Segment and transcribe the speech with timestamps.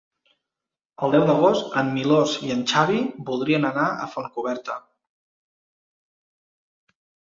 [1.07, 4.83] El deu d'agost en Milos i en Xavi voldrien anar a Fontcoberta.